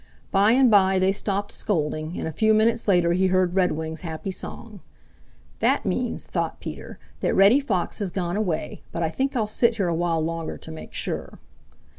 By 0.31 0.53
and 0.53 0.71
by 0.71 0.97
they 0.97 1.11
stopped 1.11 1.51
scolding, 1.51 2.17
and 2.17 2.27
a 2.27 2.31
few 2.31 2.55
minutes 2.55 2.87
later 2.87 3.13
he 3.13 3.27
heard 3.27 3.53
Redwing's 3.53 3.99
happy 4.01 4.31
song. 4.31 4.79
"That 5.59 5.85
means," 5.85 6.25
thought 6.25 6.59
Peter, 6.59 6.97
"that 7.19 7.35
Reddy 7.35 7.59
Fox 7.59 7.99
has 7.99 8.09
gone 8.09 8.35
away, 8.35 8.81
but 8.91 9.03
I 9.03 9.09
think 9.09 9.35
I'll 9.35 9.45
sit 9.45 9.75
here 9.75 9.89
a 9.89 9.93
while 9.93 10.19
longer 10.21 10.57
to 10.57 10.71
make 10.71 10.95
sure." 10.95 11.37